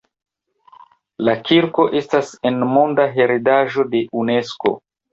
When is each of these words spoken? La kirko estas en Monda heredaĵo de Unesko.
La 1.27 1.35
kirko 1.51 1.87
estas 2.01 2.33
en 2.53 2.59
Monda 2.73 3.09
heredaĵo 3.21 3.89
de 3.97 4.07
Unesko. 4.25 4.79